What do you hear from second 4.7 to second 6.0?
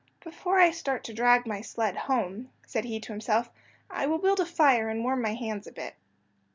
and warm my hands a bit."